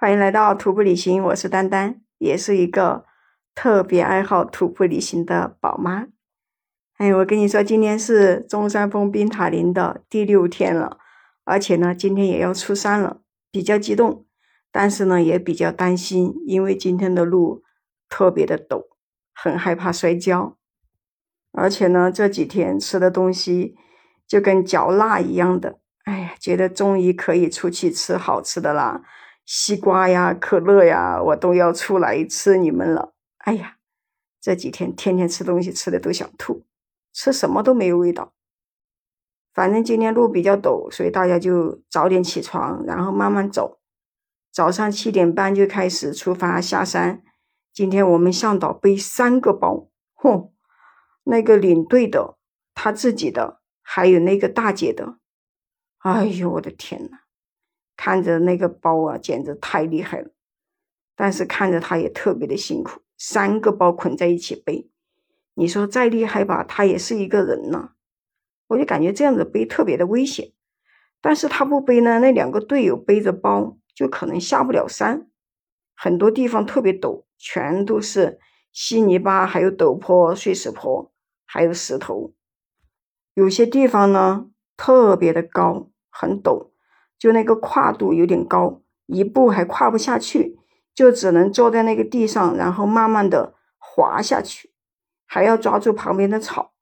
[0.00, 3.04] 欢迎来到徒步旅行，我是丹丹，也是一个
[3.52, 6.06] 特别爱好徒步旅行的宝妈。
[6.98, 10.98] 哎，我跟你说，今天是中山峰冰塔林的第六天了，
[11.42, 14.24] 而且呢，今天也要出山了，比较激动，
[14.70, 17.64] 但是呢，也比较担心，因为今天的路
[18.08, 18.84] 特别的陡，
[19.34, 20.56] 很害怕摔跤。
[21.50, 23.74] 而且呢，这几天吃的东西
[24.28, 29.02] 就跟嚼蜡一样的，哎呀，觉得终于可以出去吃好吃的啦。
[29.50, 33.14] 西瓜呀，可乐呀，我都要出来吃你们了。
[33.38, 33.78] 哎呀，
[34.42, 36.66] 这几天天天吃东西，吃的都想吐，
[37.14, 38.34] 吃什么都没有味道。
[39.54, 43.80] 反正今天路比较陡，所以大家就早点起床，然后慢慢走。
[44.52, 47.22] 早上七点半就开始出发下山。
[47.72, 50.52] 今天我们向导背三个包，哼，
[51.24, 52.36] 那个领队的，
[52.74, 55.16] 他自己的，还有那个大姐的。
[56.00, 57.20] 哎呦，我的天呐！
[57.98, 60.30] 看着那个包啊，简直太厉害了，
[61.16, 64.88] 但是看着他也特别的辛苦，三个包捆在一起背，
[65.54, 67.90] 你说再厉害吧，他也是一个人呢，
[68.68, 70.52] 我就感觉这样子背特别的危险。
[71.20, 75.28] 但是他不背呢，那两个队友背着包就可能下不了山，
[75.96, 78.38] 很多地方特别陡，全都是
[78.72, 81.10] 稀泥巴，还有陡坡、碎石坡，
[81.44, 82.32] 还有石头，
[83.34, 86.70] 有些地方呢特别的高，很陡。
[87.18, 90.56] 就那个跨度有点高，一步还跨不下去，
[90.94, 94.70] 就只能坐在那个地上，然后慢慢的滑下去，
[95.26, 96.72] 还要抓住旁边的草。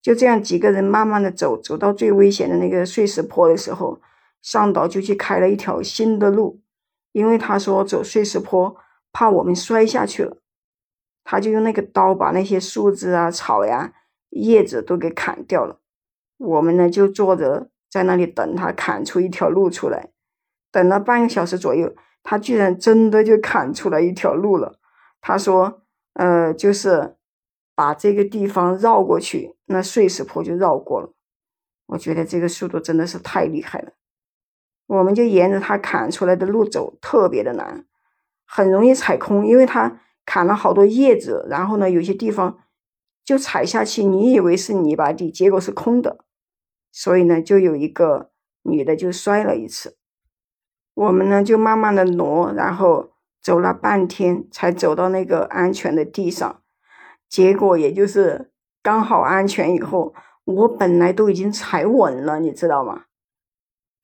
[0.00, 4.00] 就这样几个人慢慢的走，走到最危险的那个碎石坡的时候，
[4.40, 6.60] 上岛就去开了一条新的路，
[7.10, 8.76] 因为他说走碎石坡
[9.12, 10.36] 怕我们摔下去了，
[11.24, 13.92] 他就用那个刀把那些树枝啊、草呀、
[14.30, 15.80] 叶子都给砍掉了。
[16.36, 17.70] 我们呢就坐着。
[17.94, 20.10] 在那里等他砍出一条路出来，
[20.72, 24.80] 等了半个小时左右，他居然真的就砍出来一条路了。
[25.20, 25.82] 他说
[26.14, 27.14] ：“呃，就是
[27.72, 31.12] 把这个地方绕过去，那碎石坡就绕过了。”
[31.86, 33.92] 我觉得这个速度真的是太厉害了。
[34.88, 37.84] 我们就沿着他砍出来的路走，特别的难，
[38.44, 42.58] 很容易踩空，因为他砍了好多叶子，然后呢，有些地方
[43.24, 46.24] 就踩下去，你以为是泥巴地，结果是空的。
[46.96, 48.30] 所以呢，就有一个
[48.62, 49.96] 女的就摔了一次，
[50.94, 53.10] 我们呢就慢慢的挪，然后
[53.42, 56.62] 走了半天才走到那个安全的地上，
[57.28, 63.06] 结果也就是刚好安全以后，我本来都已经踩稳了，你知道吗？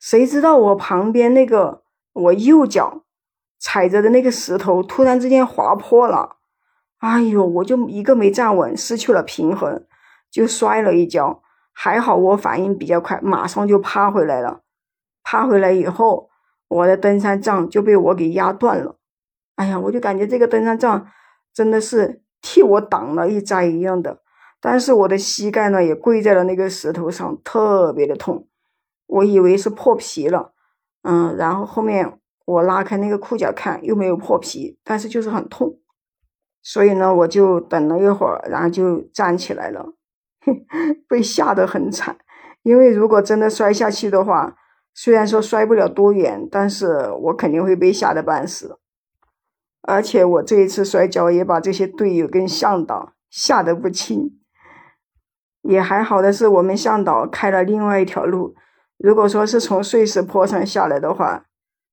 [0.00, 3.04] 谁知道我旁边那个我右脚
[3.60, 6.38] 踩着的那个石头突然之间滑坡了，
[6.98, 9.86] 哎呦，我就一个没站稳，失去了平衡，
[10.28, 11.40] 就摔了一跤。
[11.82, 14.60] 还好我反应比较快，马上就趴回来了。
[15.22, 16.28] 趴回来以后，
[16.68, 18.98] 我的登山杖就被我给压断了。
[19.56, 21.06] 哎呀，我就感觉这个登山杖
[21.54, 24.20] 真的是替我挡了一灾一样的。
[24.60, 28.46] 但是我的膝盖呢也跪在了那个石头上，特别的痛。
[29.06, 30.52] 我以为是破皮了，
[31.00, 35.78] 嗯，然后后面我拉开那个裤脚看，又没有破皮，但是就是很痛。
[36.62, 39.94] 所以呢，我就等了一会儿，然后就站起来了。
[41.08, 42.16] 被吓得很惨，
[42.62, 44.56] 因为如果真的摔下去的话，
[44.94, 48.78] 虽然说摔不了多远，但是我肯定会被吓得半死。
[49.82, 54.38] 而且我这一次摔跤也把这些队友跟向导吓得不轻。
[55.62, 58.54] 也还好的是，我们向导开了另外一条路。
[58.98, 61.46] 如果说是从碎石坡上下来的话，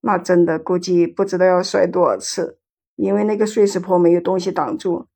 [0.00, 2.58] 那真的估计不知道要摔多少次，
[2.96, 5.06] 因为那个碎石坡没有东西挡住。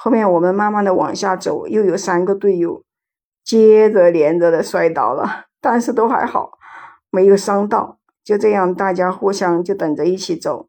[0.00, 2.84] 后面我们慢慢的往下走，又有三个队友
[3.42, 6.52] 接着连着的摔倒了，但是都还好，
[7.10, 7.98] 没有伤到。
[8.22, 10.68] 就这样，大家互相就等着一起走，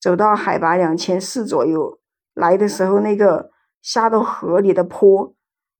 [0.00, 1.98] 走到海拔两千四左右，
[2.32, 3.50] 来的时候那个
[3.82, 5.34] 下到河里的坡，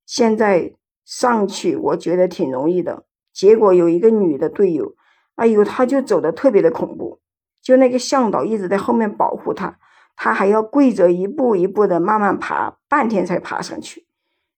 [0.04, 0.74] 现在
[1.04, 3.04] 上去我觉得挺容易的。
[3.32, 4.94] 结果有一个女的队友，
[5.36, 7.20] 哎呦，她就走的特别的恐怖，
[7.62, 9.78] 就那个向导一直在后面保护她。
[10.22, 14.06] 他还要跪着一步一步的慢慢爬，半天才爬上去。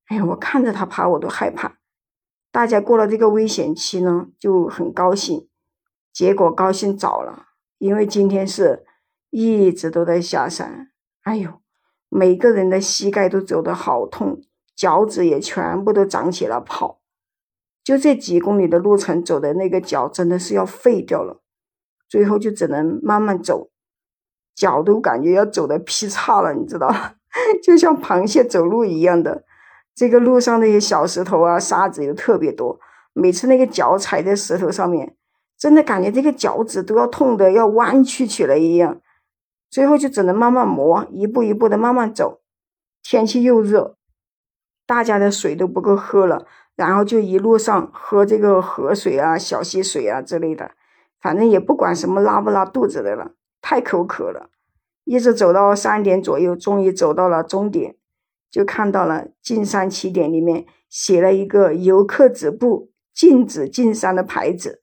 [0.07, 1.79] 哎呀，我看着他爬我都害怕。
[2.51, 5.49] 大家过了这个危险期呢，就很高兴。
[6.13, 7.47] 结果高兴早了，
[7.79, 8.85] 因为今天是
[9.31, 10.91] 一直都在下山。
[11.23, 11.61] 哎呦，
[12.09, 14.43] 每个人的膝盖都走得好痛，
[14.75, 17.01] 脚趾也全部都长起了泡。
[17.85, 21.41] 就这几公里的路程走的那个脚真的是要废掉了，
[22.09, 23.69] 最后就只能慢慢走。
[24.55, 26.95] 脚都感觉要走的劈叉了，你知道，
[27.63, 29.45] 就像螃蟹走路一样的。
[29.95, 32.81] 这个路上那些小石头啊、沙子又特别多，
[33.13, 35.17] 每次那个脚踩在石头上面，
[35.59, 39.01] 真的感觉这个脚趾都要痛的要弯曲起来一样。
[39.71, 42.41] 最后就只能慢慢磨，一步一步的慢慢走。
[43.03, 43.97] 天气又热，
[44.87, 46.47] 大家的水都不够喝了，
[46.77, 50.73] 然后就一路上喝这个河水啊、小溪水啊之类的，
[51.21, 53.33] 反正也不管什么拉不拉肚子的了，
[53.63, 54.51] 太口渴了。
[55.05, 57.97] 一直走到三点左右，终于走到了终点，
[58.51, 64.83] 就看到了进山起点里面写了一个“游客止步，禁止进山”的牌子，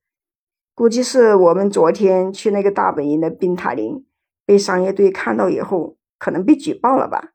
[0.73, 4.05] 估计是我们昨天去那个大本营的冰塔林。
[4.45, 7.33] 被商业队看到以后，可能被举报了吧？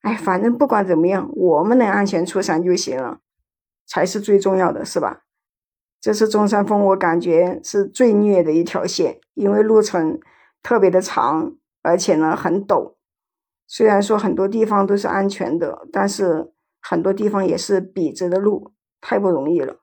[0.00, 3.20] 哎，反正不管怎么样，我们能安全出山就行了，
[3.86, 5.24] 才是最重要的，是吧？
[6.00, 10.18] 这次中山峰，我感觉是最虐的一条线，因为路程
[10.62, 12.94] 特别的长，而且呢很陡。
[13.66, 19.80] 虽然说很多地方都是安全的，但是很多地方也是笔直的路，太不容易了。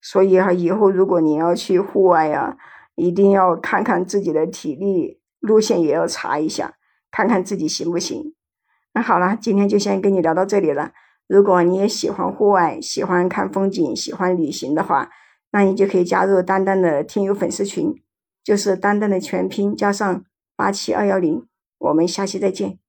[0.00, 2.56] 所以哈，以后如果你要去户外呀，
[2.94, 5.18] 一定要看看自己的体力。
[5.40, 6.74] 路线也要查一下，
[7.10, 8.34] 看看自己行不行。
[8.92, 10.92] 那好了，今天就先跟你聊到这里了。
[11.26, 15.08] 如果你也喜欢户外，喜欢看风景，喜欢旅行的话，
[15.52, 17.94] 那你就可以加入丹丹的听友粉丝群，
[18.50, 20.24] 就是丹丹的全拼加上
[20.56, 21.46] 八七二幺零。
[21.78, 22.80] 我们下期再见。